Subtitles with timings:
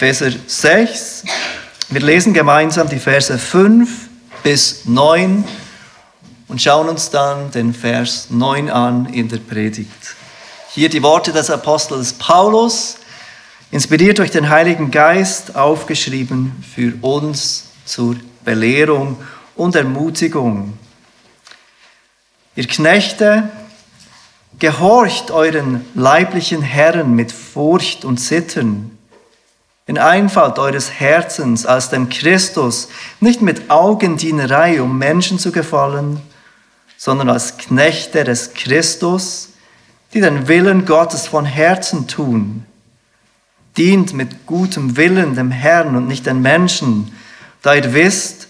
[0.00, 1.24] Epheser 6.
[1.90, 4.08] Wir lesen gemeinsam die Verse 5
[4.42, 5.44] bis 9
[6.48, 10.16] und schauen uns dann den Vers 9 an in der Predigt.
[10.72, 12.96] Hier die Worte des Apostels Paulus,
[13.70, 19.18] inspiriert durch den Heiligen Geist, aufgeschrieben für uns zur Belehrung
[19.54, 20.78] und Ermutigung.
[22.56, 23.50] Ihr Knechte,
[24.58, 28.96] gehorcht euren leiblichen Herren mit Furcht und Zittern,
[29.90, 36.20] in Einfalt eures Herzens als dem Christus, nicht mit Augendienerei, um Menschen zu gefallen,
[36.96, 39.48] sondern als Knechte des Christus,
[40.14, 42.64] die den Willen Gottes von Herzen tun.
[43.76, 47.10] Dient mit gutem Willen dem Herrn und nicht den Menschen,
[47.60, 48.46] da ihr wisst,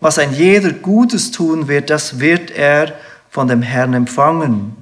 [0.00, 2.92] was ein jeder Gutes tun wird, das wird er
[3.30, 4.76] von dem Herrn empfangen.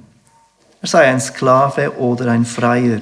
[0.81, 3.01] Er sei ein Sklave oder ein Freier.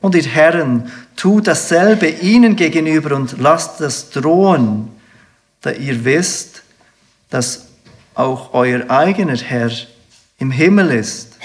[0.00, 4.90] Und ihr Herren, tut dasselbe ihnen gegenüber und lasst das drohen,
[5.60, 6.62] da ihr wisst,
[7.30, 7.66] dass
[8.14, 9.70] auch euer eigener Herr
[10.38, 11.36] im Himmel ist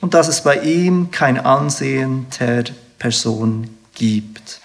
[0.00, 2.64] und dass es bei ihm kein Ansehen der
[2.98, 4.60] Person gibt.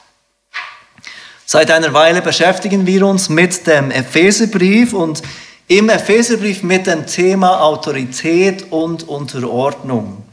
[1.45, 5.21] Seit einer Weile beschäftigen wir uns mit dem Epheserbrief und
[5.67, 10.23] im Epheserbrief mit dem Thema Autorität und Unterordnung.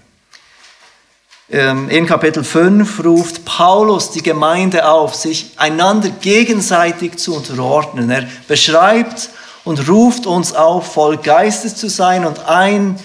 [1.49, 8.11] Ähm, in Kapitel 5 ruft Paulus die Gemeinde auf, sich einander gegenseitig zu unterordnen.
[8.11, 9.31] Er beschreibt
[9.65, 12.99] und ruft uns auf, voll Geistes zu sein und ein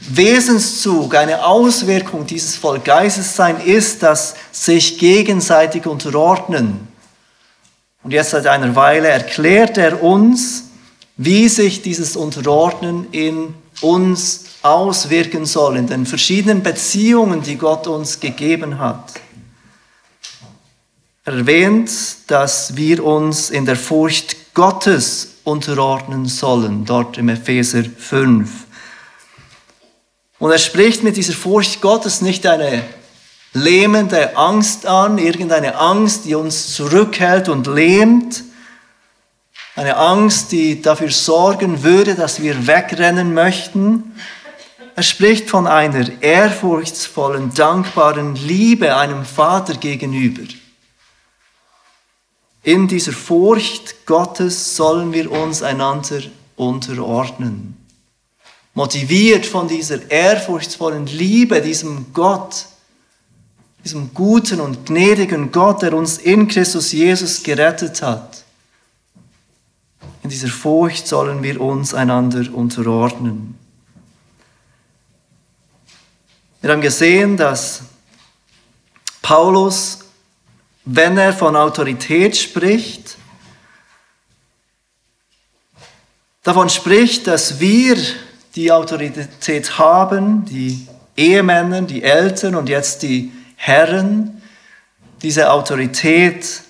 [0.00, 6.88] Wesenszug, eine Auswirkung dieses voll Geistessein ist das sich gegenseitig unterordnen.
[8.02, 10.70] Und jetzt seit einer Weile erklärt er uns,
[11.16, 18.20] wie sich dieses Unterordnen in uns auswirken soll, in den verschiedenen Beziehungen, die Gott uns
[18.20, 19.12] gegeben hat.
[21.24, 21.90] Er erwähnt,
[22.26, 28.50] dass wir uns in der Furcht Gottes unterordnen sollen, dort im Epheser 5.
[30.38, 32.82] Und er spricht mit dieser Furcht Gottes nicht eine
[33.52, 38.44] lähmende Angst an, irgendeine Angst, die uns zurückhält und lähmt,
[39.76, 44.14] eine Angst, die dafür sorgen würde, dass wir wegrennen möchten.
[44.96, 50.42] Er spricht von einer ehrfurchtsvollen, dankbaren Liebe einem Vater gegenüber.
[52.62, 56.20] In dieser Furcht Gottes sollen wir uns einander
[56.56, 57.76] unterordnen.
[58.74, 62.66] Motiviert von dieser ehrfurchtsvollen Liebe, diesem Gott,
[63.82, 68.44] diesem guten und gnädigen Gott, der uns in Christus Jesus gerettet hat.
[70.22, 73.59] In dieser Furcht sollen wir uns einander unterordnen.
[76.60, 77.82] Wir haben gesehen, dass
[79.22, 80.00] Paulus
[80.84, 83.16] wenn er von Autorität spricht,
[86.42, 87.96] davon spricht, dass wir
[88.54, 94.42] die Autorität haben, die Ehemänner, die Eltern und jetzt die Herren,
[95.22, 96.62] diese Autorität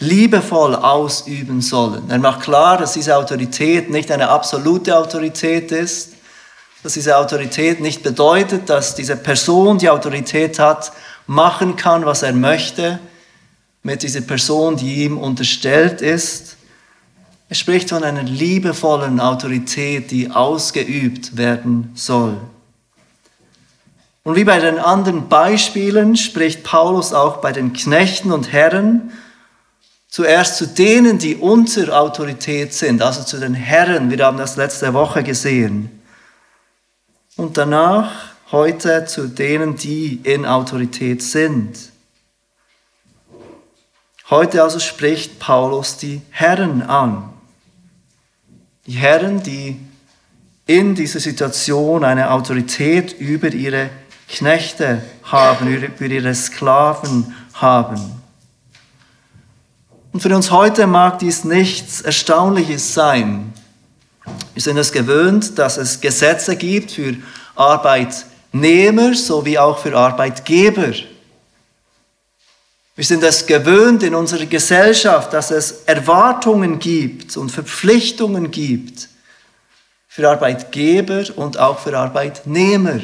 [0.00, 2.10] liebevoll ausüben sollen.
[2.10, 6.11] Er macht klar, dass diese Autorität nicht eine absolute Autorität ist,
[6.82, 10.92] dass diese Autorität nicht bedeutet, dass diese Person, die Autorität hat,
[11.26, 12.98] machen kann, was er möchte,
[13.82, 16.56] mit dieser Person, die ihm unterstellt ist.
[17.48, 22.38] Er spricht von einer liebevollen Autorität, die ausgeübt werden soll.
[24.24, 29.12] Und wie bei den anderen Beispielen spricht Paulus auch bei den Knechten und Herren
[30.08, 34.10] zuerst zu denen, die unter Autorität sind, also zu den Herren.
[34.10, 36.01] Wir haben das letzte Woche gesehen.
[37.36, 38.10] Und danach
[38.52, 41.90] heute zu denen, die in Autorität sind.
[44.28, 47.30] Heute also spricht Paulus die Herren an.
[48.86, 49.78] Die Herren, die
[50.66, 53.90] in dieser Situation eine Autorität über ihre
[54.28, 58.22] Knechte haben, über ihre Sklaven haben.
[60.12, 63.52] Und für uns heute mag dies nichts Erstaunliches sein.
[64.54, 67.16] Wir sind es gewöhnt, dass es Gesetze gibt für
[67.54, 70.92] Arbeitnehmer sowie auch für Arbeitgeber.
[72.94, 79.08] Wir sind es gewöhnt in unserer Gesellschaft, dass es Erwartungen gibt und Verpflichtungen gibt
[80.08, 83.00] für Arbeitgeber und auch für Arbeitnehmer.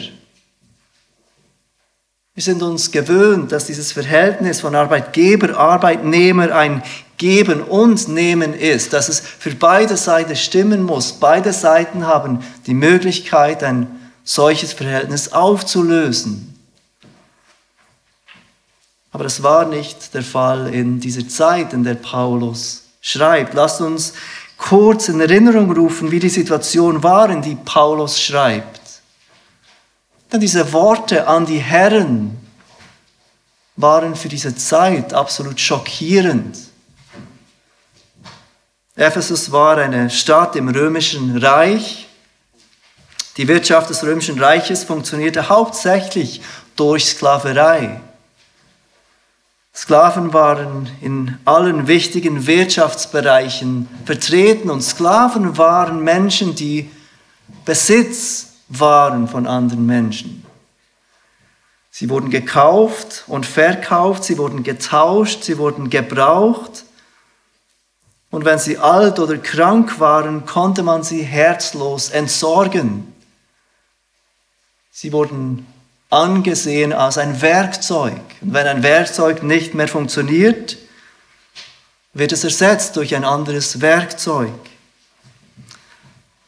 [2.39, 6.85] Wir sind uns gewöhnt, dass dieses Verhältnis von Arbeitgeber, Arbeitnehmer ein
[7.17, 11.11] Geben und Nehmen ist, dass es für beide Seiten stimmen muss.
[11.15, 13.89] Beide Seiten haben die Möglichkeit, ein
[14.23, 16.55] solches Verhältnis aufzulösen.
[19.11, 23.55] Aber das war nicht der Fall in dieser Zeit, in der Paulus schreibt.
[23.55, 24.13] Lasst uns
[24.57, 28.78] kurz in Erinnerung rufen, wie die Situation war, in die Paulus schreibt.
[30.33, 32.39] Denn diese Worte an die Herren
[33.77, 36.59] waren für diese Zeit absolut schockierend.
[38.97, 42.09] Ephesus war eine Stadt im römischen Reich.
[43.37, 46.43] Die Wirtschaft des römischen Reiches funktionierte hauptsächlich
[46.75, 48.01] durch Sklaverei.
[49.73, 56.91] Sklaven waren in allen wichtigen Wirtschaftsbereichen vertreten und Sklaven waren Menschen, die
[57.65, 60.45] Besitz waren von anderen Menschen.
[61.91, 66.85] Sie wurden gekauft und verkauft, sie wurden getauscht, sie wurden gebraucht.
[68.31, 73.13] Und wenn sie alt oder krank waren, konnte man sie herzlos entsorgen.
[74.91, 75.67] Sie wurden
[76.11, 78.21] angesehen als ein Werkzeug.
[78.41, 80.77] Und wenn ein Werkzeug nicht mehr funktioniert,
[82.13, 84.53] wird es ersetzt durch ein anderes Werkzeug.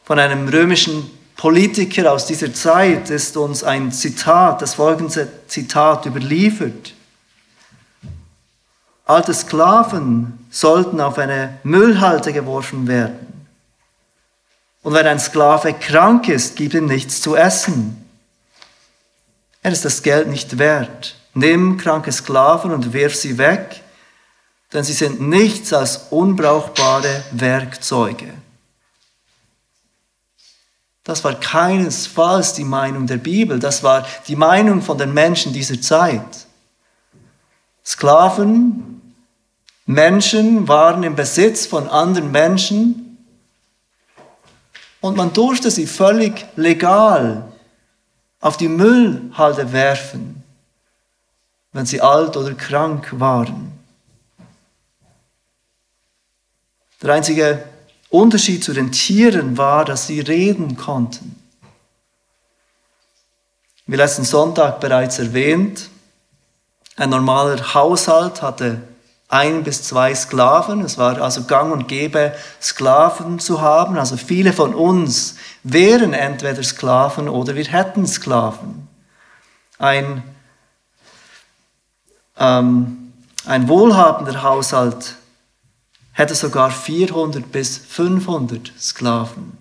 [0.03, 1.09] Von einem römischen
[1.41, 6.93] Politiker aus dieser Zeit ist uns ein Zitat, das folgende Zitat überliefert.
[9.05, 13.47] Alte Sklaven sollten auf eine Müllhalde geworfen werden.
[14.83, 18.05] Und wenn ein Sklave krank ist, gib ihm nichts zu essen.
[19.63, 21.15] Er ist das Geld nicht wert.
[21.33, 23.81] Nimm kranke Sklaven und wirf sie weg,
[24.73, 28.31] denn sie sind nichts als unbrauchbare Werkzeuge.
[31.11, 35.81] Das war keinesfalls die Meinung der Bibel, das war die Meinung von den Menschen dieser
[35.81, 36.47] Zeit.
[37.83, 39.01] Sklaven,
[39.85, 43.17] Menschen waren im Besitz von anderen Menschen
[45.01, 47.43] und man durfte sie völlig legal
[48.39, 50.41] auf die Müllhalde werfen,
[51.73, 53.73] wenn sie alt oder krank waren.
[57.01, 57.61] Der einzige
[58.11, 61.35] Unterschied zu den Tieren war, dass sie reden konnten.
[63.87, 65.89] Wie letzten Sonntag bereits erwähnt,
[66.97, 68.81] ein normaler Haushalt hatte
[69.29, 70.81] ein bis zwei Sklaven.
[70.81, 73.97] Es war also gang und gäbe, Sklaven zu haben.
[73.97, 78.89] Also viele von uns wären entweder Sklaven oder wir hätten Sklaven.
[79.79, 80.21] Ein,
[82.37, 83.13] ähm,
[83.45, 85.15] ein wohlhabender Haushalt
[86.21, 89.57] hätte sogar 400 bis 500 Sklaven.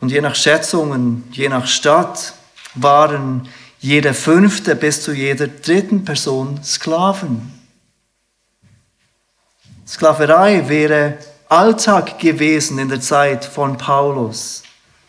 [0.00, 2.32] Und je nach Schätzungen, je nach Stadt,
[2.74, 3.48] waren
[3.80, 7.52] jede fünfte bis zu jeder dritten Person Sklaven.
[9.86, 11.18] Sklaverei wäre
[11.48, 14.62] Alltag gewesen in der Zeit von Paulus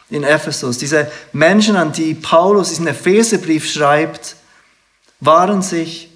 [0.10, 0.78] in Ephesus.
[0.78, 4.36] Diese Menschen, an die Paulus diesen Epheserbrief schreibt,
[5.22, 6.09] waren sich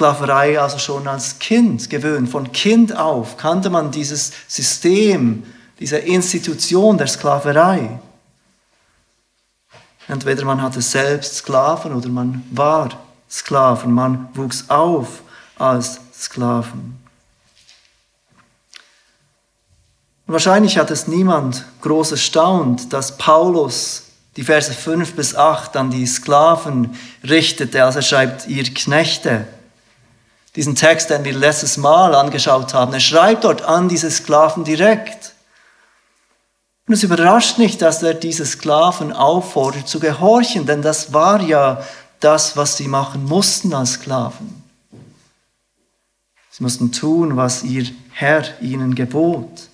[0.00, 2.30] Sklaverei also schon als Kind gewöhnt.
[2.30, 5.42] Von Kind auf kannte man dieses System,
[5.78, 8.00] diese Institution der Sklaverei.
[10.08, 12.88] Entweder man hatte selbst Sklaven oder man war
[13.30, 15.20] Sklaven, man wuchs auf
[15.58, 16.98] als Sklaven.
[20.26, 24.04] Wahrscheinlich hat es niemand groß erstaunt, dass Paulus
[24.36, 29.46] die Verse 5 bis 8 an die Sklaven richtete, als er schreibt, ihr Knechte.
[30.56, 35.32] Diesen Text, den wir letztes Mal angeschaut haben, er schreibt dort an diese Sklaven direkt.
[36.86, 41.86] Und es überrascht nicht, dass er diese Sklaven auffordert zu gehorchen, denn das war ja
[42.18, 44.64] das, was sie machen mussten als Sklaven.
[46.50, 49.68] Sie mussten tun, was ihr Herr ihnen gebot.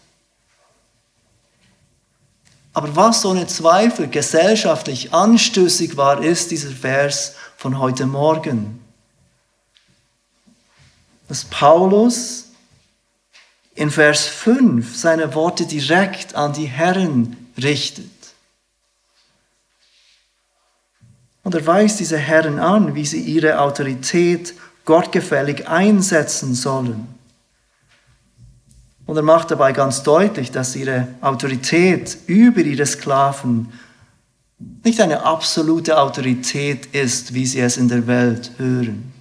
[2.74, 8.85] Aber was ohne Zweifel gesellschaftlich anstößig war, ist dieser Vers von heute Morgen.
[11.28, 12.46] Dass Paulus
[13.74, 18.06] in Vers 5 seine Worte direkt an die Herren richtet.
[21.44, 24.54] Und er weist diese Herren an, wie sie ihre Autorität
[24.84, 27.06] gottgefällig einsetzen sollen.
[29.06, 33.72] Und er macht dabei ganz deutlich, dass ihre Autorität über ihre Sklaven
[34.84, 39.12] nicht eine absolute Autorität ist, wie sie es in der Welt hören.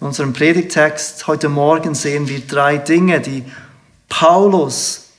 [0.00, 3.44] In unserem Predigtext heute Morgen sehen wir drei Dinge, die
[4.08, 5.10] Paulus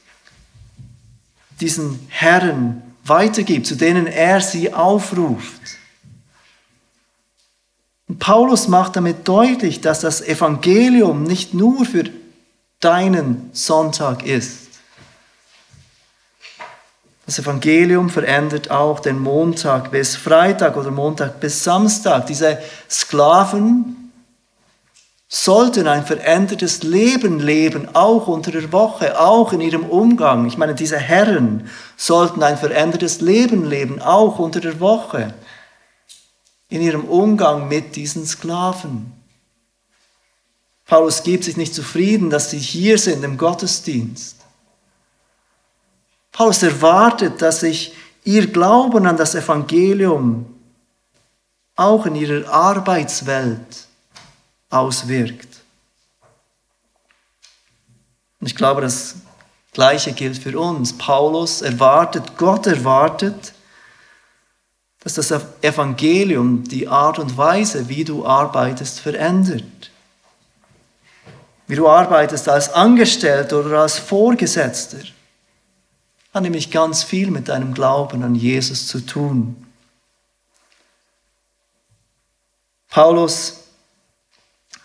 [1.60, 5.62] diesen Herren weitergibt, zu denen er sie aufruft.
[8.08, 12.06] Und Paulus macht damit deutlich, dass das Evangelium nicht nur für
[12.80, 14.68] deinen Sonntag ist.
[17.28, 22.26] Das Evangelium verändert auch den Montag bis Freitag oder Montag bis Samstag.
[22.26, 22.58] Diese
[22.90, 24.01] Sklaven
[25.34, 30.46] sollten ein verändertes Leben leben, auch unter der Woche, auch in ihrem Umgang.
[30.46, 35.34] Ich meine, diese Herren sollten ein verändertes Leben leben, auch unter der Woche,
[36.68, 39.14] in ihrem Umgang mit diesen Sklaven.
[40.86, 44.36] Paulus gibt sich nicht zufrieden, dass sie hier sind im Gottesdienst.
[46.34, 47.94] Paulus erwartet, dass sich
[48.26, 50.46] ihr Glauben an das Evangelium
[51.78, 53.88] auch in ihrer Arbeitswelt
[54.72, 55.48] auswirkt.
[58.40, 59.16] Und ich glaube, das
[59.74, 60.98] Gleiche gilt für uns.
[60.98, 63.54] Paulus erwartet, Gott erwartet,
[65.02, 69.92] dass das Evangelium die Art und Weise, wie du arbeitest, verändert.
[71.68, 75.00] Wie du arbeitest als Angestellter oder als Vorgesetzter
[76.34, 79.68] hat nämlich ganz viel mit deinem Glauben an Jesus zu tun.
[82.90, 83.61] Paulus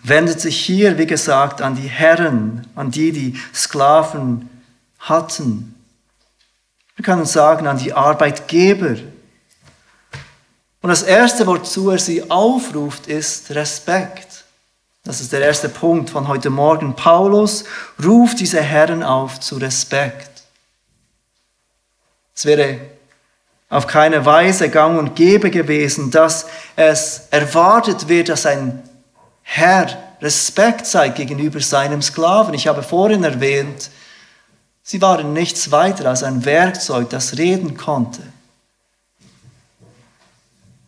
[0.08, 4.48] wendet sich hier, wie gesagt, an die Herren, an die, die Sklaven
[5.00, 5.74] hatten.
[6.94, 8.96] Wir können sagen, an die Arbeitgeber.
[10.80, 14.44] Und das Erste, wozu er sie aufruft, ist Respekt.
[15.02, 16.94] Das ist der erste Punkt von heute Morgen.
[16.94, 17.64] Paulus
[18.04, 20.42] ruft diese Herren auf zu Respekt.
[22.34, 22.78] Es wäre
[23.68, 26.46] auf keine Weise gang und gäbe gewesen, dass
[26.76, 28.82] es erwartet wird, dass ein
[29.48, 32.52] Herr Respekt zeigt gegenüber seinem Sklaven.
[32.52, 33.90] Ich habe vorhin erwähnt,
[34.82, 38.22] sie waren nichts weiter als ein Werkzeug, das reden konnte.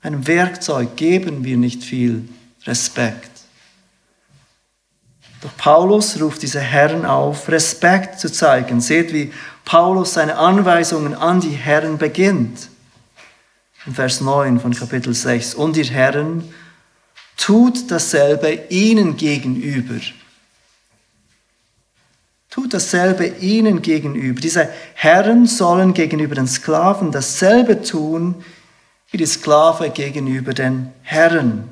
[0.02, 2.28] Einem Werkzeug geben wir nicht viel
[2.66, 3.30] Respekt.
[5.40, 8.80] Doch Paulus ruft diese Herren auf, Respekt zu zeigen.
[8.80, 9.32] Seht, wie
[9.64, 12.68] Paulus seine Anweisungen an die Herren beginnt.
[13.86, 15.54] In Vers 9 von Kapitel 6.
[15.54, 16.52] Und ihr Herren,
[17.38, 19.98] tut dasselbe ihnen gegenüber.
[22.50, 24.40] Tut dasselbe ihnen gegenüber.
[24.40, 28.44] Diese Herren sollen gegenüber den Sklaven dasselbe tun,
[29.10, 31.70] wie die Sklave gegenüber den Herren.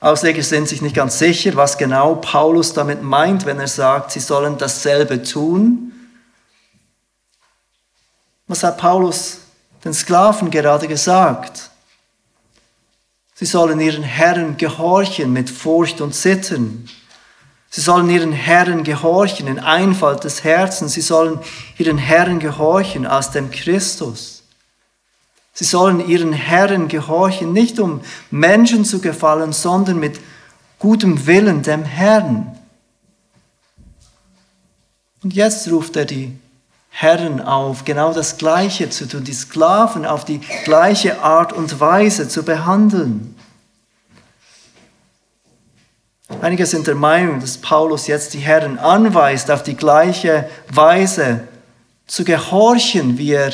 [0.00, 4.20] Ausleger sind sich nicht ganz sicher, was genau Paulus damit meint, wenn er sagt, sie
[4.20, 5.92] sollen dasselbe tun.
[8.48, 9.38] Was hat Paulus
[9.84, 11.71] den Sklaven gerade gesagt?
[13.42, 16.88] Sie sollen ihren Herren gehorchen mit Furcht und Zittern.
[17.70, 20.92] Sie sollen ihren Herren gehorchen in Einfalt des Herzens.
[20.92, 21.40] Sie sollen
[21.76, 24.44] ihren Herren gehorchen aus dem Christus.
[25.54, 30.20] Sie sollen ihren Herren gehorchen, nicht um Menschen zu gefallen, sondern mit
[30.78, 32.56] gutem Willen dem Herrn.
[35.24, 36.32] Und jetzt ruft er die
[36.94, 42.28] Herren auf, genau das Gleiche zu tun, die Sklaven auf die gleiche Art und Weise
[42.28, 43.34] zu behandeln.
[46.40, 51.48] Einige sind der Meinung, dass Paulus jetzt die Herren anweist, auf die gleiche Weise
[52.06, 53.52] zu gehorchen, wie er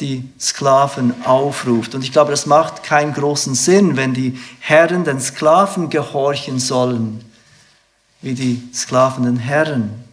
[0.00, 1.94] die Sklaven aufruft.
[1.94, 7.24] Und ich glaube, das macht keinen großen Sinn, wenn die Herren den Sklaven gehorchen sollen,
[8.20, 10.07] wie die Sklaven den Herren.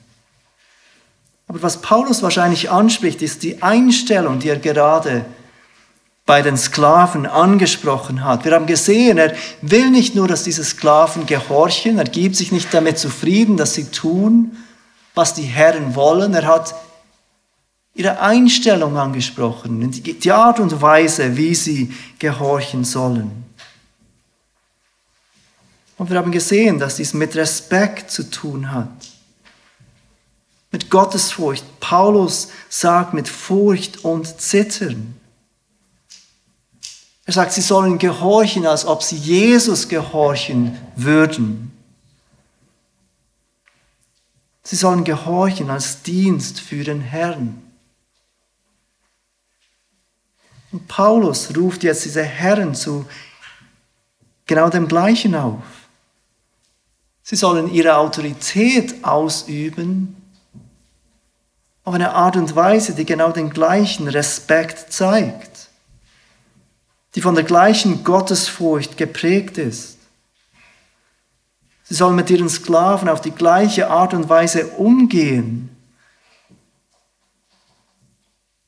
[1.48, 5.26] Aber was Paulus wahrscheinlich anspricht, ist die Einstellung, die er gerade
[6.26, 8.46] bei den Sklaven angesprochen hat.
[8.46, 12.74] Wir haben gesehen, er will nicht nur, dass diese Sklaven gehorchen, er gibt sich nicht
[12.74, 14.58] damit zufrieden, dass sie tun,
[15.14, 16.34] was die Herren wollen.
[16.34, 16.74] Er hat
[17.94, 23.46] ihre Einstellung angesprochen, die Art und Weise, wie sie gehorchen sollen.
[25.98, 28.90] Und wir haben gesehen, dass dies mit Respekt zu tun hat.
[30.76, 31.64] Mit Gottesfurcht.
[31.80, 35.16] Paulus sagt mit Furcht und Zittern.
[37.24, 41.72] Er sagt, sie sollen gehorchen, als ob sie Jesus gehorchen würden.
[44.64, 47.64] Sie sollen gehorchen als Dienst für den Herrn.
[50.74, 53.06] Und Paulus ruft jetzt diese Herren zu
[54.46, 55.64] genau dem Gleichen auf.
[57.24, 60.18] Sie sollen ihre Autorität ausüben
[61.86, 65.70] auf eine Art und Weise, die genau den gleichen Respekt zeigt,
[67.14, 70.00] die von der gleichen Gottesfurcht geprägt ist.
[71.84, 75.70] Sie sollen mit ihren Sklaven auf die gleiche Art und Weise umgehen,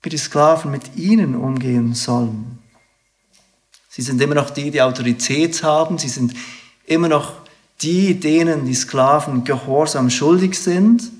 [0.04, 2.60] wie die Sklaven mit ihnen umgehen sollen.
[3.90, 5.98] Sie sind immer noch die, die Autorität haben.
[5.98, 6.36] Sie sind
[6.86, 7.34] immer noch
[7.82, 11.12] die, denen die Sklaven Gehorsam schuldig sind.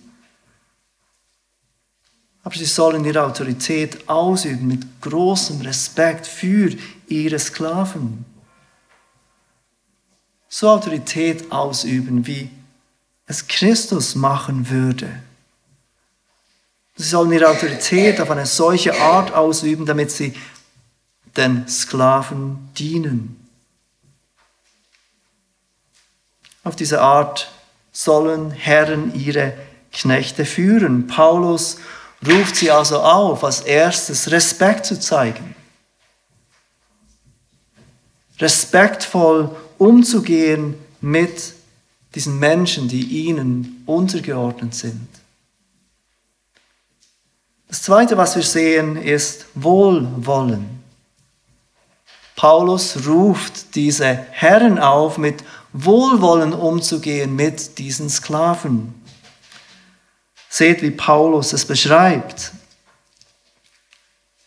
[2.48, 6.74] Aber sie sollen ihre Autorität ausüben mit großem Respekt für
[7.10, 8.24] ihre Sklaven.
[10.48, 12.50] So Autorität ausüben, wie
[13.26, 15.10] es Christus machen würde.
[16.96, 20.34] Sie sollen ihre Autorität auf eine solche Art ausüben, damit sie
[21.36, 23.46] den Sklaven dienen.
[26.64, 27.52] Auf diese Art
[27.92, 29.54] sollen Herren ihre
[29.92, 31.08] Knechte führen.
[31.08, 31.78] Paulus
[32.26, 35.56] ruft sie also auf, als erstes Respekt zu zeigen.
[38.40, 41.54] Respektvoll umzugehen mit
[42.16, 45.08] diesen Menschen, die ihnen untergeordnet sind.
[47.68, 50.78] Das Zweite, was wir sehen, ist Wohlwollen.
[52.36, 55.44] Paulus ruft diese Herren auf, mit
[55.74, 58.94] Wohlwollen umzugehen mit diesen Sklaven.
[60.58, 62.52] Seht, wie Paulus es beschreibt.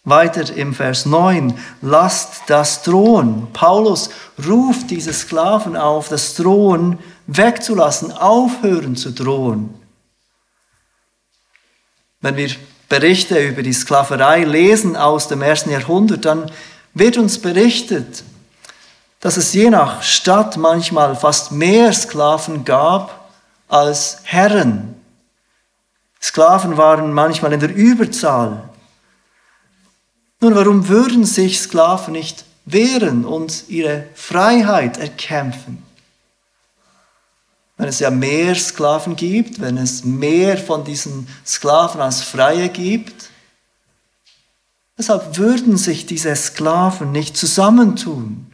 [0.03, 3.47] Weiter im Vers 9, lasst das drohen.
[3.53, 4.11] Paulus
[4.45, 6.99] ruft diese Sklaven auf, das Drohen
[7.29, 9.73] wegzulassen, aufhören zu drohen.
[12.21, 12.51] Wenn wir
[12.89, 16.51] Berichte über die Sklaverei lesen aus dem ersten Jahrhundert, dann
[16.93, 18.25] wird uns berichtet,
[19.21, 23.31] dass es je nach Stadt manchmal fast mehr Sklaven gab
[23.69, 25.00] als Herren.
[26.23, 28.69] Sklaven waren manchmal in der Überzahl.
[30.41, 35.83] Nun, warum würden sich Sklaven nicht wehren und ihre Freiheit erkämpfen?
[37.77, 43.31] Wenn es ja mehr Sklaven gibt, wenn es mehr von diesen Sklaven als Freie gibt,
[44.97, 48.53] weshalb würden sich diese Sklaven nicht zusammentun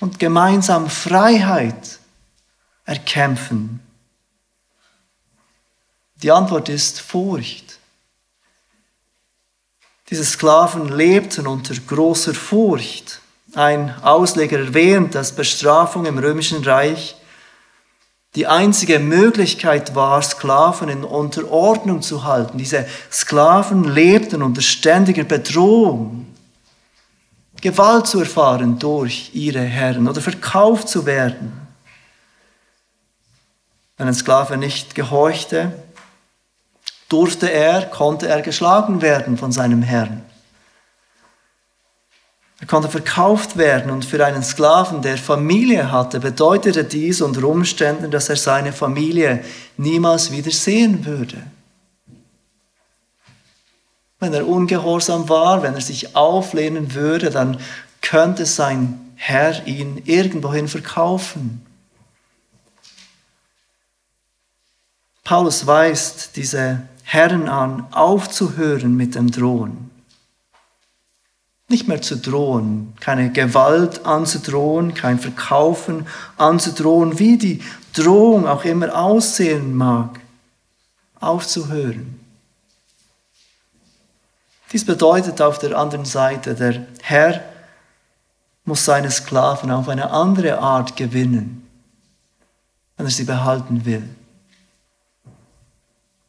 [0.00, 1.98] und gemeinsam Freiheit
[2.86, 3.80] erkämpfen?
[6.22, 7.78] Die Antwort ist Furcht.
[10.10, 13.20] Diese Sklaven lebten unter großer Furcht.
[13.54, 17.16] Ein Ausleger erwähnt, dass Bestrafung im römischen Reich
[18.34, 22.58] die einzige Möglichkeit war, Sklaven in Unterordnung zu halten.
[22.58, 26.26] Diese Sklaven lebten unter ständiger Bedrohung,
[27.60, 31.52] Gewalt zu erfahren durch ihre Herren oder verkauft zu werden.
[33.96, 35.72] Wenn ein Sklave nicht gehorchte,
[37.08, 40.22] durfte er, konnte er geschlagen werden von seinem Herrn.
[42.60, 48.10] Er konnte verkauft werden und für einen Sklaven, der Familie hatte, bedeutete dies unter Umständen,
[48.10, 49.44] dass er seine Familie
[49.76, 51.36] niemals wieder sehen würde.
[54.18, 57.60] Wenn er ungehorsam war, wenn er sich auflehnen würde, dann
[58.02, 61.64] könnte sein Herr ihn irgendwohin verkaufen.
[65.22, 69.90] Paulus weist diese Herren an, aufzuhören mit dem Drohen.
[71.66, 77.62] Nicht mehr zu drohen, keine Gewalt anzudrohen, kein Verkaufen anzudrohen, wie die
[77.94, 80.20] Drohung auch immer aussehen mag,
[81.18, 82.20] aufzuhören.
[84.70, 87.42] Dies bedeutet auf der anderen Seite, der Herr
[88.66, 91.66] muss seine Sklaven auf eine andere Art gewinnen,
[92.98, 94.06] wenn er sie behalten will.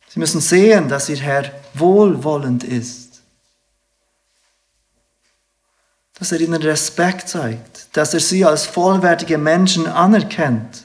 [0.09, 3.21] Sie müssen sehen, dass ihr Herr wohlwollend ist.
[6.15, 10.83] Dass er ihnen Respekt zeigt, dass er sie als vollwertige Menschen anerkennt.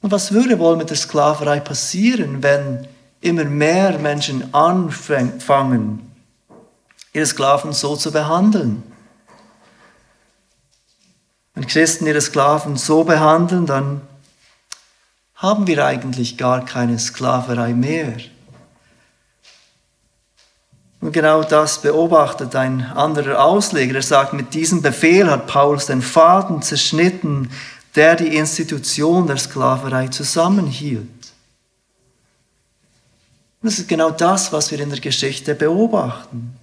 [0.00, 2.88] Und was würde wohl mit der Sklaverei passieren, wenn
[3.20, 6.10] immer mehr Menschen anfangen,
[7.12, 8.82] ihre Sklaven so zu behandeln?
[11.54, 14.00] Wenn Christen ihre Sklaven so behandeln, dann
[15.42, 18.14] haben wir eigentlich gar keine Sklaverei mehr.
[21.00, 23.96] Und genau das beobachtet ein anderer Ausleger.
[23.96, 27.50] Er sagt, mit diesem Befehl hat Paulus den Faden zerschnitten,
[27.96, 31.02] der die Institution der Sklaverei zusammenhielt.
[33.60, 36.56] Und das ist genau das, was wir in der Geschichte beobachten.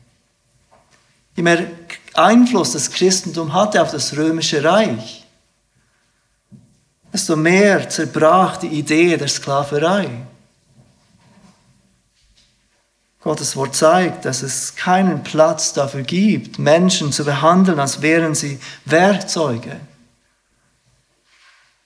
[1.36, 1.68] Je mehr
[2.14, 5.26] Einfluss das Christentum hatte auf das römische Reich,
[7.12, 10.10] desto mehr zerbrach die Idee der Sklaverei.
[13.22, 18.60] Gottes Wort zeigt, dass es keinen Platz dafür gibt, Menschen zu behandeln, als wären sie
[18.86, 19.80] Werkzeuge.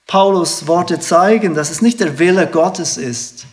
[0.06, 3.46] Paulus Worte zeigen, dass es nicht der Wille Gottes ist,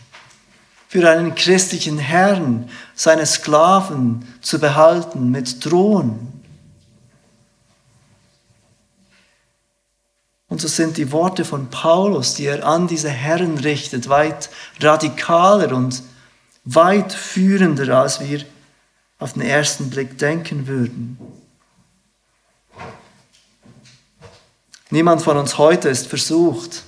[0.87, 6.30] für einen christlichen Herrn seine Sklaven zu behalten mit Drohen.
[10.51, 14.49] Und so sind die Worte von Paulus, die er an diese Herren richtet, weit
[14.81, 16.03] radikaler und
[16.65, 18.43] weit führender, als wir
[19.17, 21.17] auf den ersten Blick denken würden.
[24.89, 26.83] Niemand von uns heute ist versucht,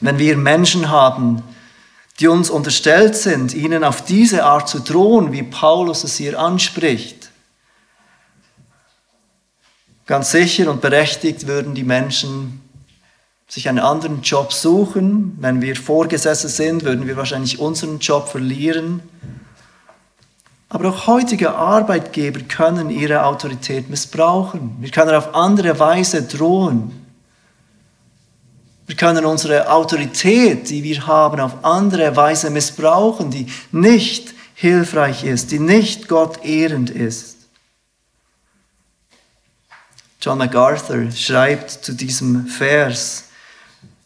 [0.00, 1.42] wenn wir Menschen haben,
[2.20, 7.21] die uns unterstellt sind, ihnen auf diese Art zu drohen, wie Paulus es hier anspricht.
[10.06, 12.60] Ganz sicher und berechtigt würden die Menschen
[13.46, 15.36] sich einen anderen Job suchen.
[15.38, 19.00] Wenn wir Vorgesetzte sind, würden wir wahrscheinlich unseren Job verlieren.
[20.68, 24.76] Aber auch heutige Arbeitgeber können ihre Autorität missbrauchen.
[24.80, 27.02] Wir können auf andere Weise drohen.
[28.86, 35.50] Wir können unsere Autorität, die wir haben, auf andere Weise missbrauchen, die nicht hilfreich ist,
[35.50, 37.31] die nicht Gott ehrend ist.
[40.22, 43.24] John MacArthur schreibt zu diesem Vers,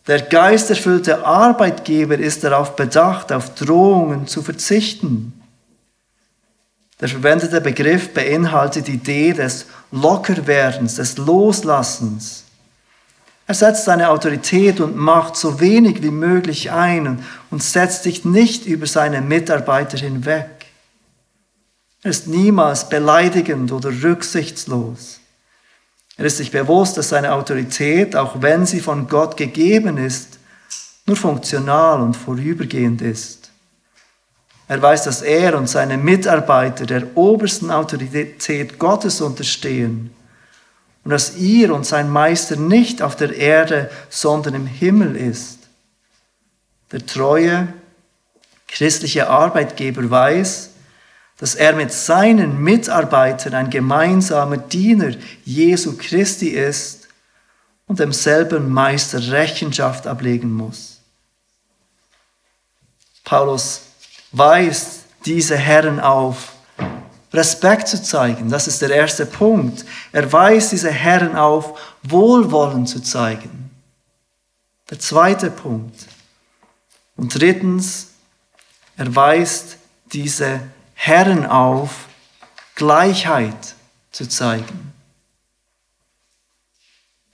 [0.07, 5.39] der geisterfüllte Arbeitgeber ist darauf bedacht, auf Drohungen zu verzichten.
[7.01, 12.45] Der verwendete Begriff beinhaltet die Idee des Lockerwerdens, des Loslassens.
[13.47, 18.65] Er setzt seine Autorität und Macht so wenig wie möglich ein und setzt sich nicht
[18.65, 20.67] über seine Mitarbeiter hinweg.
[22.03, 25.21] Er ist niemals beleidigend oder rücksichtslos.
[26.17, 30.39] Er ist sich bewusst, dass seine Autorität, auch wenn sie von Gott gegeben ist,
[31.07, 33.51] nur funktional und vorübergehend ist.
[34.69, 40.11] Er weiß, dass er und seine Mitarbeiter der obersten Autorität Gottes unterstehen
[41.05, 45.61] und dass ihr und sein Meister nicht auf der Erde, sondern im Himmel ist.
[46.91, 47.69] Der treue
[48.67, 50.71] christliche Arbeitgeber weiß,
[51.39, 57.09] dass er mit seinen Mitarbeitern ein gemeinsamer Diener Jesu Christi ist
[57.87, 61.01] und demselben Meister Rechenschaft ablegen muss.
[63.25, 63.83] Paulus
[64.33, 66.53] weist diese Herren auf,
[67.33, 68.49] Respekt zu zeigen.
[68.49, 69.85] Das ist der erste Punkt.
[70.13, 73.71] Er weist diese Herren auf, Wohlwollen zu zeigen.
[74.89, 76.07] Der zweite Punkt.
[77.17, 78.09] Und drittens,
[78.97, 79.77] er weist
[80.13, 80.76] diese Herren
[81.47, 82.07] auf,
[82.75, 83.75] Gleichheit
[84.13, 84.93] zu zeigen.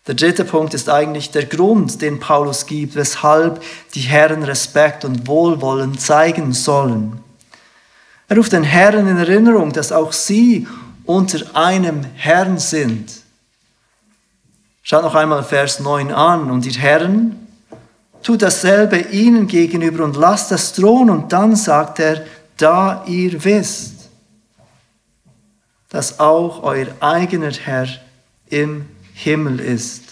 [0.06, 3.62] Der dritte Punkt ist eigentlich der Grund, den Paulus gibt, weshalb
[3.94, 7.20] die Herren Respekt und Wohlwollen zeigen sollen.
[8.28, 10.66] Er ruft den Herren in Erinnerung, dass auch sie
[11.04, 13.22] unter einem Herrn sind.
[14.82, 16.50] Schaut noch einmal Vers 9 an.
[16.50, 17.46] Und ihr Herren,
[18.22, 21.10] tut dasselbe ihnen gegenüber und lasst das drohen.
[21.10, 22.24] Und dann sagt er,
[22.56, 24.08] da ihr wisst,
[25.88, 27.88] dass auch euer eigener Herr
[28.48, 30.02] im Himmel ist.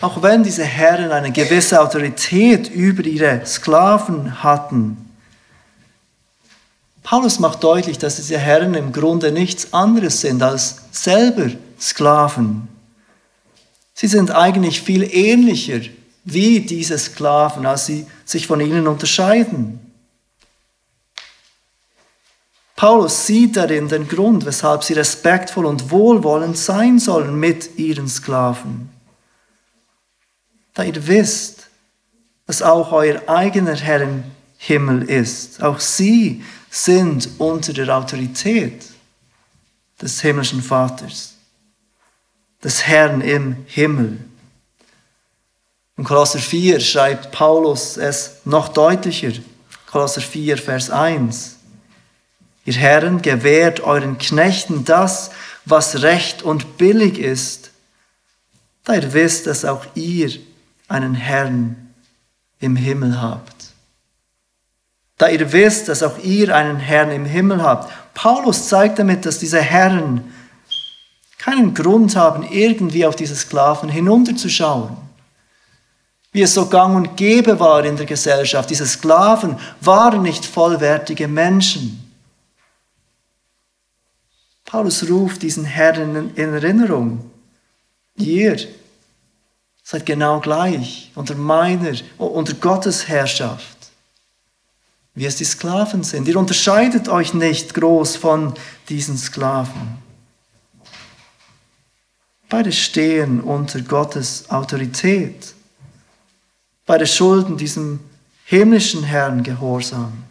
[0.00, 5.06] Auch wenn diese Herren eine gewisse Autorität über ihre Sklaven hatten,
[7.02, 12.66] Paulus macht deutlich, dass diese Herren im Grunde nichts anderes sind als selber Sklaven.
[13.94, 15.80] Sie sind eigentlich viel ähnlicher
[16.26, 19.80] wie diese Sklaven, als sie sich von ihnen unterscheiden.
[22.76, 28.90] Paulus sieht darin den Grund, weshalb sie respektvoll und wohlwollend sein sollen mit ihren Sklaven
[30.76, 31.68] da ihr wisst,
[32.46, 34.24] dass auch euer eigener Herr im
[34.58, 35.62] Himmel ist.
[35.62, 38.84] Auch sie sind unter der Autorität
[40.00, 41.34] des himmlischen Vaters,
[42.62, 44.18] des Herrn im Himmel.
[45.98, 49.32] In Kolosser 4 schreibt Paulus es noch deutlicher.
[49.90, 51.56] Kolosser 4, Vers 1.
[52.66, 55.30] Ihr Herren, gewährt euren Knechten das,
[55.64, 57.70] was recht und billig ist,
[58.84, 60.30] da ihr wisst, dass auch ihr
[60.86, 61.92] einen Herrn
[62.60, 63.54] im Himmel habt.
[65.16, 67.90] Da ihr wisst, dass auch ihr einen Herrn im Himmel habt.
[68.14, 70.32] Paulus zeigt damit, dass diese Herren
[71.38, 75.05] keinen Grund haben, irgendwie auf diese Sklaven hinunterzuschauen.
[76.36, 78.68] Wie es so gang und gäbe war in der Gesellschaft.
[78.68, 82.12] Diese Sklaven waren nicht vollwertige Menschen.
[84.66, 87.30] Paulus ruft diesen Herren in Erinnerung.
[88.16, 88.58] Ihr
[89.82, 93.78] Seid genau gleich unter meiner, unter Gottes Herrschaft,
[95.14, 96.28] wie es die Sklaven sind.
[96.28, 98.52] Ihr unterscheidet euch nicht groß von
[98.90, 99.96] diesen Sklaven.
[102.50, 105.55] Beide stehen unter Gottes Autorität.
[106.86, 108.00] Beide schulden diesem
[108.44, 110.24] himmlischen Herrn Gehorsam.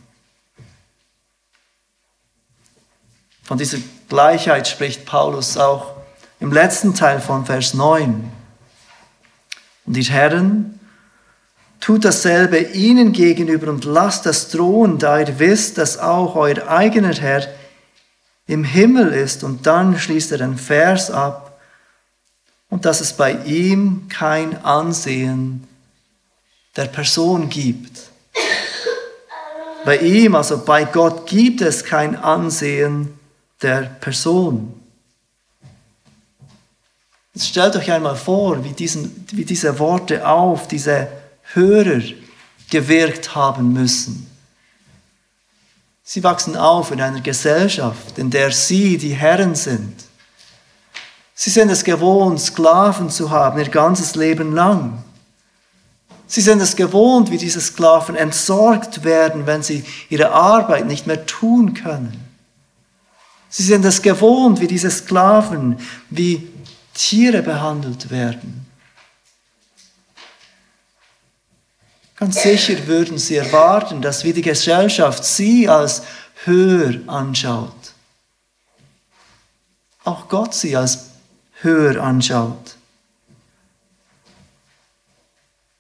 [3.44, 3.78] Von dieser
[4.10, 5.94] Gleichheit spricht Paulus auch
[6.40, 8.32] im letzten Teil von Vers 9.
[9.86, 10.80] Und ihr Herren,
[11.86, 17.14] Tut dasselbe ihnen gegenüber und lasst das drohen, da ihr wisst, dass auch euer eigener
[17.14, 17.48] Herr
[18.48, 19.44] im Himmel ist.
[19.44, 21.60] Und dann schließt er den Vers ab
[22.72, 25.68] und dass es bei ihm kein Ansehen
[26.76, 28.10] der Person gibt.
[29.86, 33.18] Bei ihm, also bei Gott, gibt es kein Ansehen
[33.62, 34.74] der Person.
[37.34, 41.08] Jetzt stellt euch einmal vor, wie, diesen, wie diese Worte auf diese
[41.54, 42.02] Hörer
[42.70, 44.28] gewirkt haben müssen.
[46.04, 50.06] Sie wachsen auf in einer Gesellschaft, in der sie die Herren sind.
[51.34, 55.04] Sie sind es gewohnt, Sklaven zu haben, ihr ganzes Leben lang.
[56.28, 61.26] Sie sind es gewohnt, wie diese Sklaven entsorgt werden, wenn sie ihre Arbeit nicht mehr
[61.26, 62.20] tun können.
[63.50, 66.52] Sie sind es gewohnt, wie diese Sklaven, wie
[66.94, 68.66] Tiere behandelt werden.
[72.18, 76.04] Ganz sicher würden sie erwarten, dass wie die Gesellschaft sie als
[76.46, 77.94] höher anschaut.
[80.06, 81.12] Auch Gott sie als
[81.62, 82.75] höher anschaut.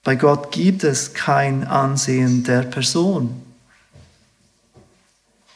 [0.05, 3.41] Bei Gott gibt es kein Ansehen der Person.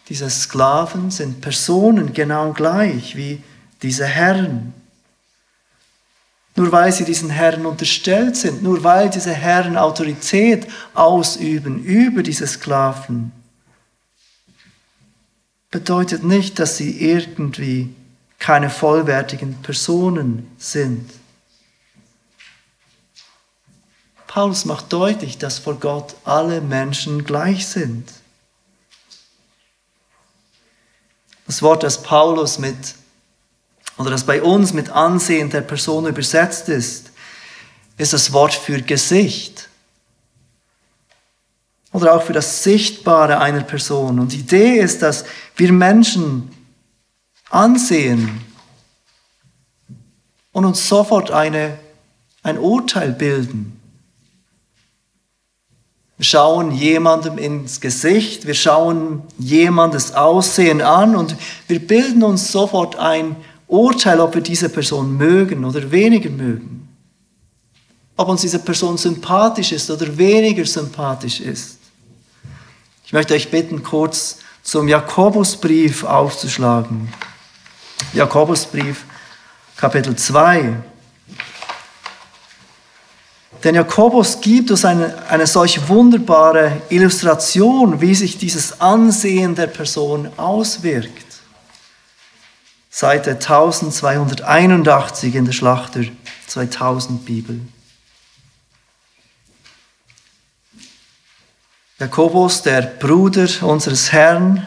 [0.10, 3.44] Diese Sklaven sind Personen genau gleich wie
[3.84, 4.74] diese Herren.
[6.56, 12.48] Nur weil sie diesen Herren unterstellt sind, nur weil diese Herren Autorität ausüben über diese
[12.48, 13.32] Sklaven,
[15.70, 17.94] bedeutet nicht, dass sie irgendwie
[18.40, 21.18] keine vollwertigen Personen sind.
[24.30, 28.08] Paulus macht deutlich, dass vor Gott alle Menschen gleich sind.
[31.48, 32.94] Das Wort, das Paulus mit,
[33.98, 37.10] oder das bei uns mit Ansehen der Person übersetzt ist,
[37.98, 39.68] ist das Wort für Gesicht.
[41.92, 44.20] Oder auch für das Sichtbare einer Person.
[44.20, 46.56] Und die Idee ist, dass wir Menschen
[47.50, 48.46] ansehen
[50.52, 51.80] und uns sofort eine,
[52.44, 53.79] ein Urteil bilden.
[56.19, 61.38] Wir schauen jemandem ins Gesicht, wir schauen jemandes Aussehen an und
[61.69, 66.89] wir bilden uns sofort ein Urteil, ob wir diese Person mögen oder weniger mögen.
[68.17, 71.77] Ob uns diese Person sympathisch ist oder weniger sympathisch ist.
[73.05, 77.13] Ich möchte euch bitten, kurz zum Jakobusbrief aufzuschlagen.
[78.12, 79.05] Jakobusbrief,
[79.77, 80.84] Kapitel 2.
[83.63, 90.30] Denn Jakobus gibt uns eine, eine solch wunderbare Illustration, wie sich dieses Ansehen der Person
[90.38, 91.26] auswirkt.
[92.89, 96.04] Seite 1281 in der Schlachter
[96.48, 97.60] 2000 Bibel.
[102.00, 104.65] Jakobus, der Bruder unseres Herrn,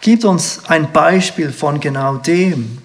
[0.00, 2.82] gibt uns ein Beispiel von genau dem.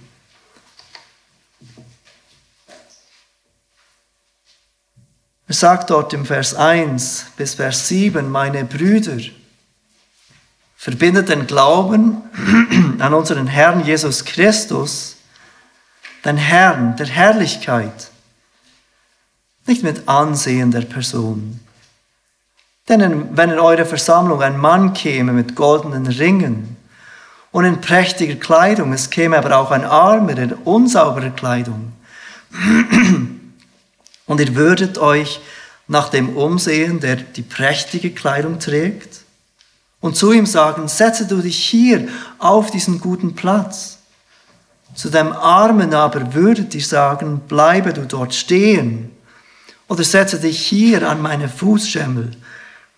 [5.53, 9.19] Er sagt dort im Vers 1 bis Vers 7, meine Brüder,
[10.75, 12.23] verbindet den Glauben
[12.97, 15.17] an unseren Herrn Jesus Christus,
[16.25, 18.09] den Herrn der Herrlichkeit,
[19.67, 21.59] nicht mit Ansehen der Person.
[22.89, 26.77] Denn wenn in eure Versammlung ein Mann käme mit goldenen Ringen
[27.51, 31.93] und in prächtiger Kleidung, es käme aber auch ein Armer in unsauberer Kleidung,
[34.25, 35.39] und ihr würdet euch
[35.87, 39.21] nach dem umsehen, der die prächtige Kleidung trägt,
[39.99, 43.99] und zu ihm sagen, setze du dich hier auf diesen guten Platz.
[44.95, 49.11] Zu dem Armen aber würdet ihr sagen, bleibe du dort stehen,
[49.87, 52.31] oder setze dich hier an meine Fußschemmel.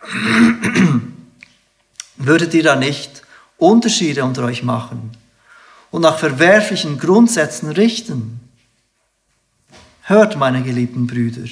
[2.17, 3.21] würdet ihr da nicht
[3.57, 5.11] Unterschiede unter euch machen
[5.91, 8.39] und nach verwerflichen Grundsätzen richten?
[10.07, 11.49] Hört, meine geliebten Brüder,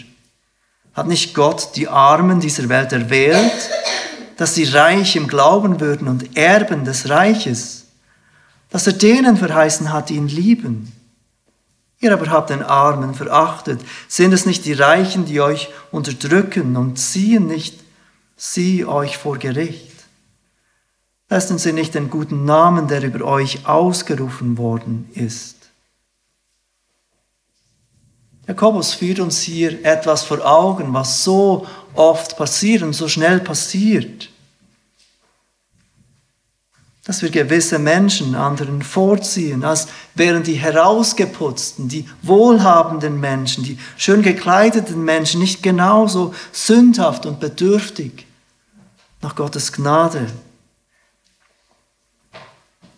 [0.94, 3.52] hat nicht Gott die Armen dieser Welt erwählt,
[4.38, 7.88] dass sie reich im Glauben würden und Erben des Reiches,
[8.70, 10.92] dass er denen verheißen hat, die ihn lieben?
[12.00, 13.82] Ihr aber habt den Armen verachtet.
[14.08, 17.80] Sind es nicht die Reichen, die euch unterdrücken und ziehen nicht
[18.38, 19.94] sie euch vor Gericht?
[21.28, 25.62] Lassen sie nicht den guten Namen, der über euch ausgerufen worden ist.
[28.48, 34.30] Jakobus führt uns hier etwas vor Augen, was so oft passiert und so schnell passiert.
[37.06, 44.22] dass wir gewisse Menschen anderen vorziehen, als wären die herausgeputzten, die wohlhabenden Menschen, die schön
[44.22, 48.26] gekleideten Menschen nicht genauso sündhaft und bedürftig
[49.22, 50.28] nach Gottes Gnade.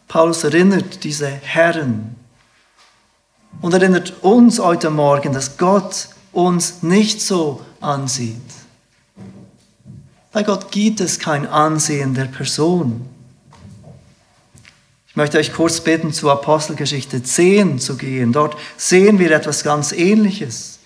[0.07, 2.15] Paulus erinnert diese Herren
[3.61, 8.35] und erinnert uns heute Morgen, dass Gott uns nicht so ansieht.
[10.31, 13.07] Bei Gott gibt es kein Ansehen der Person.
[15.07, 18.33] Ich möchte euch kurz bitten, zur Apostelgeschichte 10 zu gehen.
[18.33, 20.79] Dort sehen wir etwas ganz Ähnliches.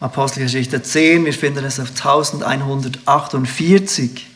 [0.00, 4.26] Apostelgeschichte 10, wir finden es auf 1148.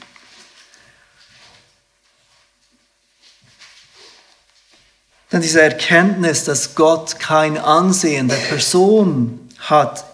[5.33, 10.05] Denn diese Erkenntnis, dass Gott kein Ansehen der Person hat,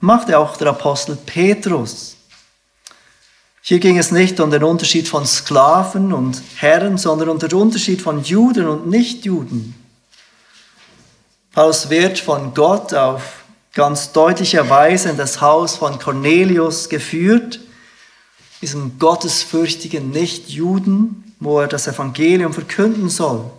[0.00, 2.16] machte auch der Apostel Petrus.
[3.62, 8.02] Hier ging es nicht um den Unterschied von Sklaven und Herren, sondern um den Unterschied
[8.02, 9.76] von Juden und Nichtjuden.
[11.52, 13.39] Paulus wird von Gott auf
[13.74, 17.60] ganz deutlicherweise in das Haus von Cornelius geführt,
[18.62, 23.50] diesem gottesfürchtigen Nichtjuden, wo er das Evangelium verkünden soll.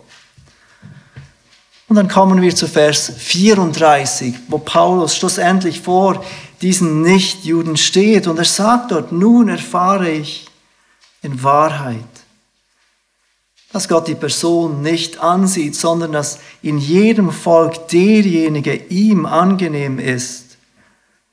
[1.88, 6.24] Und dann kommen wir zu Vers 34, wo Paulus schlussendlich vor
[6.62, 10.46] diesen Nichtjuden steht und er sagt dort, nun erfahre ich
[11.20, 11.98] in Wahrheit,
[13.72, 20.58] dass Gott die Person nicht ansieht, sondern dass in jedem Volk derjenige ihm angenehm ist,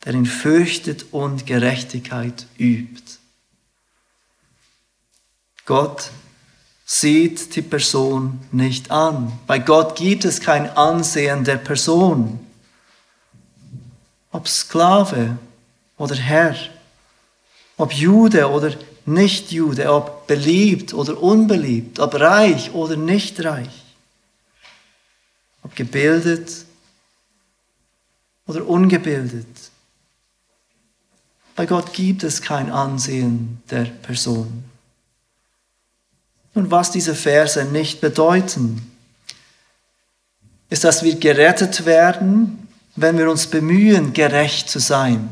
[0.06, 3.20] der ihn fürchtet und Gerechtigkeit übt.
[5.66, 6.12] Gott
[6.86, 9.32] sieht die Person nicht an.
[9.46, 12.40] Bei Gott gibt es kein Ansehen der Person.
[14.32, 15.38] Ob Sklave
[15.98, 16.56] oder Herr,
[17.78, 18.74] ob Jude oder
[19.10, 23.84] nicht-Jude, ob beliebt oder unbeliebt, ob reich oder nicht reich,
[25.64, 26.66] ob gebildet
[28.46, 29.48] oder ungebildet.
[31.56, 34.64] Bei Gott gibt es kein Ansehen der Person.
[36.54, 38.92] Und was diese Verse nicht bedeuten,
[40.70, 45.30] ist, dass wir gerettet werden, wenn wir uns bemühen, gerecht zu sein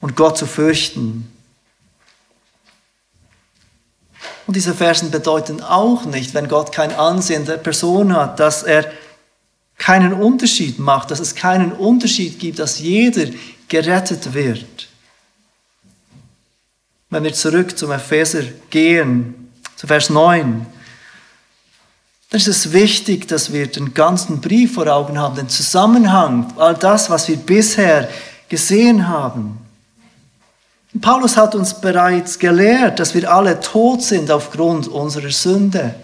[0.00, 1.33] und Gott zu fürchten
[4.46, 8.90] Und diese Versen bedeuten auch nicht, wenn Gott kein Ansehen der Person hat, dass er
[9.78, 13.26] keinen Unterschied macht, dass es keinen Unterschied gibt, dass jeder
[13.68, 14.88] gerettet wird.
[17.10, 20.66] Wenn wir zurück zum Epheser gehen, zu Vers 9,
[22.30, 26.74] dann ist es wichtig, dass wir den ganzen Brief vor Augen haben, den Zusammenhang, all
[26.74, 28.08] das, was wir bisher
[28.48, 29.63] gesehen haben.
[31.00, 35.94] Paulus hat uns bereits gelehrt, dass wir alle tot sind aufgrund unserer Sünde.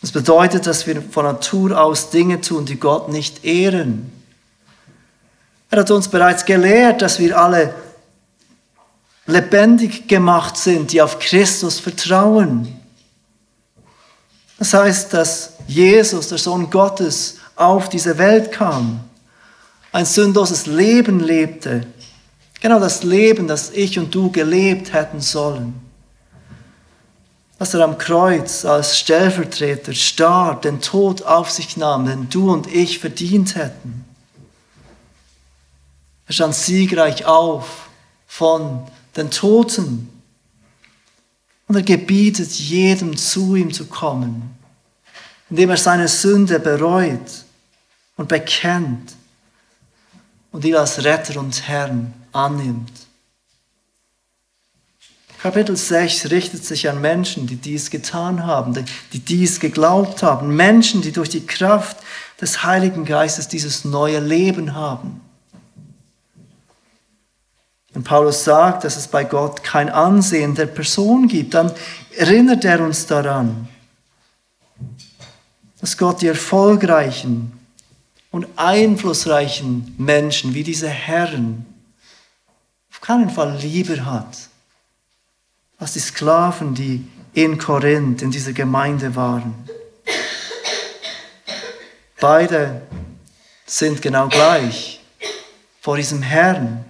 [0.00, 4.12] Das bedeutet, dass wir von Natur aus Dinge tun, die Gott nicht ehren.
[5.70, 7.74] Er hat uns bereits gelehrt, dass wir alle
[9.26, 12.80] lebendig gemacht sind, die auf Christus vertrauen.
[14.58, 19.00] Das heißt, dass Jesus, der Sohn Gottes, auf diese Welt kam,
[19.92, 21.86] ein sündloses Leben lebte,
[22.60, 25.74] Genau das Leben, das ich und du gelebt hätten sollen.
[27.58, 32.66] Dass er am Kreuz als Stellvertreter starb, den Tod auf sich nahm, den du und
[32.66, 34.04] ich verdient hätten.
[36.26, 37.88] Er stand siegreich auf
[38.26, 40.08] von den Toten.
[41.66, 44.56] Und er gebietet jedem zu ihm zu kommen,
[45.50, 47.44] indem er seine Sünde bereut
[48.16, 49.17] und bekennt
[50.52, 52.92] und ihn als Retter und Herrn annimmt.
[55.40, 58.74] Kapitel 6 richtet sich an Menschen, die dies getan haben,
[59.12, 60.56] die dies geglaubt haben.
[60.56, 61.98] Menschen, die durch die Kraft
[62.40, 65.20] des Heiligen Geistes dieses neue Leben haben.
[67.92, 71.72] Wenn Paulus sagt, dass es bei Gott kein Ansehen der Person gibt, dann
[72.16, 73.68] erinnert er uns daran,
[75.80, 77.57] dass Gott die erfolgreichen
[78.30, 81.66] und einflussreichen Menschen wie diese Herren
[82.90, 84.48] auf keinen Fall lieber hat
[85.78, 89.54] als die Sklaven, die in Korinth, in dieser Gemeinde waren.
[92.20, 92.82] Beide
[93.64, 95.00] sind genau gleich
[95.80, 96.84] vor diesem Herrn.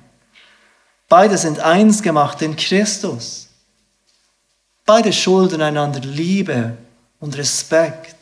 [1.08, 3.48] Beide sind eins gemacht in Christus.
[4.86, 6.78] Beide schulden einander Liebe
[7.20, 8.16] und Respekt.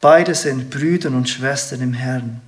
[0.00, 2.40] Beide sind Brüder und Schwestern im Herrn.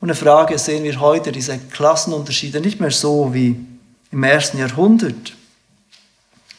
[0.00, 3.56] Und eine Frage sehen wir heute, diese Klassenunterschiede nicht mehr so wie
[4.10, 5.34] im ersten Jahrhundert.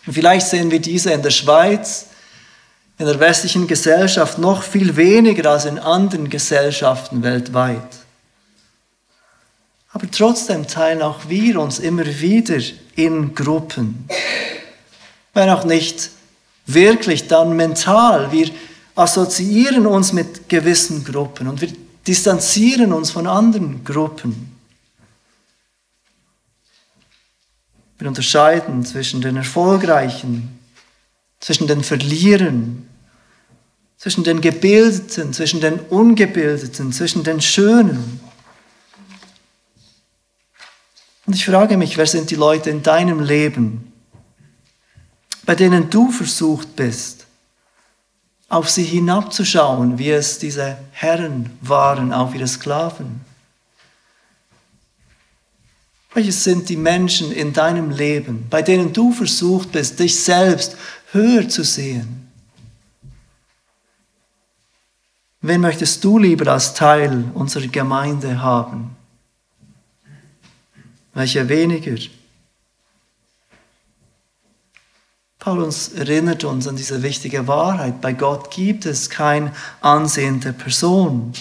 [0.05, 2.07] Und vielleicht sehen wir diese in der Schweiz,
[2.97, 7.99] in der westlichen Gesellschaft noch viel weniger als in anderen Gesellschaften weltweit.
[9.91, 12.59] Aber trotzdem teilen auch wir uns immer wieder
[12.95, 14.07] in Gruppen.
[15.33, 16.11] Wenn auch nicht
[16.73, 18.31] wirklich dann mental.
[18.31, 18.49] Wir
[18.95, 21.71] assoziieren uns mit gewissen Gruppen und wir
[22.05, 24.55] distanzieren uns von anderen Gruppen.
[27.97, 30.59] Wir unterscheiden zwischen den Erfolgreichen,
[31.39, 32.87] zwischen den Verlierern,
[33.97, 38.21] zwischen den Gebildeten, zwischen den Ungebildeten, zwischen den Schönen.
[41.25, 43.88] Und ich frage mich, wer sind die Leute in deinem Leben,
[45.49, 47.25] bei denen du versucht bist,
[48.49, 53.21] auf sie hinabzuschauen, wie es diese Herren waren auf ihre Sklaven?
[56.13, 60.77] Welches sind die Menschen in deinem Leben, bei denen du versucht bist, dich selbst
[61.13, 62.29] höher zu sehen?
[65.41, 68.95] Wen möchtest du lieber als Teil unserer Gemeinde haben?
[71.15, 71.97] Welcher weniger?
[75.49, 78.01] Paulus erinnert uns an diese wichtige Wahrheit.
[78.01, 81.33] Bei Gott gibt es kein Ansehen der Person.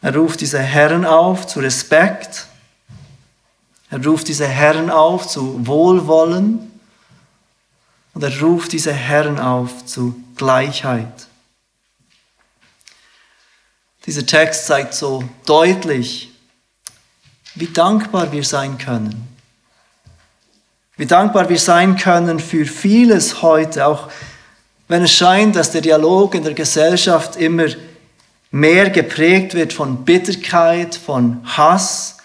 [0.00, 2.46] Er ruft diese Herren auf zu Respekt.
[3.90, 6.70] Er ruft diese Herren auf zu Wohlwollen.
[8.12, 11.26] Und er ruft diese Herren auf zu Gleichheit.
[14.06, 16.30] Dieser Text zeigt so deutlich,
[17.56, 19.33] wie dankbar wir sein können
[20.96, 24.08] wie dankbar wir sein können für vieles heute, auch
[24.86, 27.66] wenn es scheint, dass der Dialog in der Gesellschaft immer
[28.50, 32.18] mehr geprägt wird von Bitterkeit, von Hass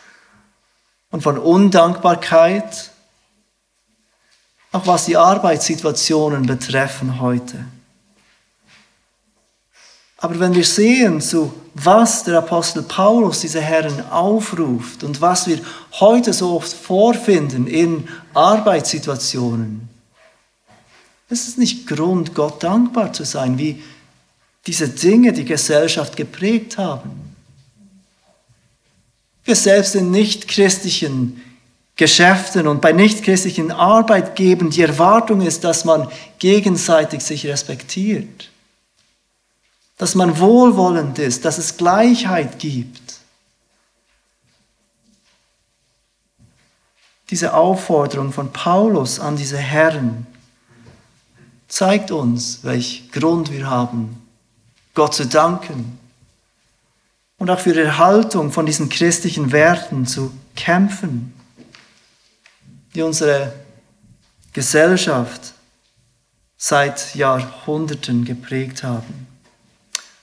[1.09, 2.91] und von Undankbarkeit,
[4.71, 7.65] auch was die Arbeitssituationen betreffen heute.
[10.17, 11.53] Aber wenn wir sehen, zu
[11.85, 15.59] was der Apostel Paulus diese Herren aufruft und was wir
[15.99, 19.87] heute so oft vorfinden in Arbeitssituationen,
[21.29, 23.81] ist es nicht Grund, Gott dankbar zu sein, wie
[24.67, 27.11] diese Dinge die Gesellschaft geprägt haben.
[29.45, 31.41] Wir selbst in nichtchristlichen
[31.95, 36.07] Geschäften und bei nichtchristlichen Arbeitgebern die Erwartung ist, dass man
[36.39, 38.48] gegenseitig sich respektiert
[39.99, 43.19] dass man wohlwollend ist, dass es Gleichheit gibt.
[47.29, 50.25] Diese Aufforderung von Paulus an diese Herren
[51.67, 54.25] zeigt uns, welch Grund wir haben,
[54.95, 55.99] Gott zu danken
[57.37, 61.33] und auch für die Erhaltung von diesen christlichen Werten zu kämpfen,
[62.95, 63.51] die unsere
[64.53, 65.53] Gesellschaft
[66.55, 69.28] seit Jahrhunderten geprägt haben.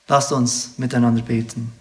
[0.08, 1.72] Lasst uns miteinander beten.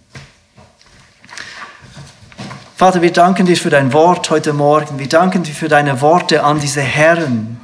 [2.76, 4.97] Vater, wir danken dir für dein Wort heute Morgen.
[4.97, 7.61] Wir danken dir für deine Worte an diese Herren.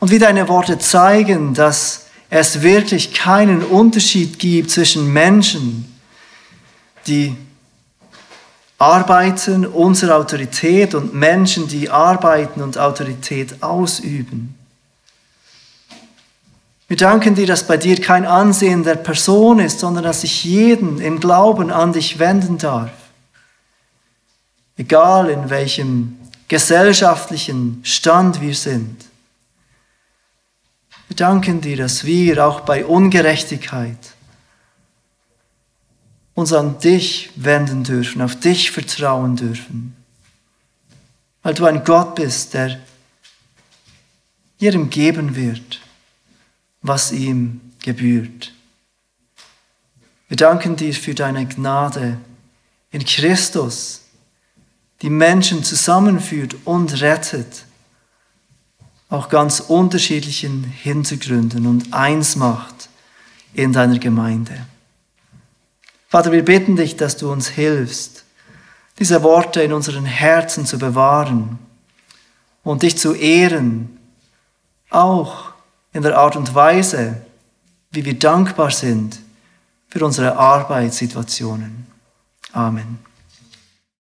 [0.00, 5.94] Und wie deine Worte zeigen, dass es wirklich keinen Unterschied gibt zwischen Menschen,
[7.06, 7.36] die
[8.78, 14.54] arbeiten, unsere Autorität und Menschen, die arbeiten und Autorität ausüben.
[16.86, 21.00] Wir danken dir, dass bei dir kein Ansehen der Person ist, sondern dass ich jeden
[21.00, 22.90] im Glauben an dich wenden darf.
[24.76, 26.18] Egal in welchem
[26.48, 29.06] gesellschaftlichen Stand wir sind.
[31.08, 33.98] Wir danken dir, dass wir auch bei Ungerechtigkeit
[36.34, 39.96] uns an dich wenden dürfen, auf dich vertrauen dürfen.
[41.42, 42.78] Weil du ein Gott bist, der
[44.58, 45.80] jedem geben wird
[46.84, 48.52] was ihm gebührt.
[50.28, 52.18] Wir danken dir für deine Gnade
[52.90, 54.02] in Christus,
[55.00, 57.64] die Menschen zusammenführt und rettet,
[59.08, 62.90] auch ganz unterschiedlichen Hintergründen und eins macht
[63.54, 64.66] in deiner Gemeinde.
[66.08, 68.24] Vater, wir bitten dich, dass du uns hilfst,
[68.98, 71.58] diese Worte in unseren Herzen zu bewahren
[72.62, 73.98] und dich zu ehren,
[74.90, 75.53] auch
[75.94, 77.16] in der Art und Weise,
[77.90, 79.18] wie wir dankbar sind
[79.88, 81.86] für unsere Arbeitssituationen.
[82.52, 82.98] Amen.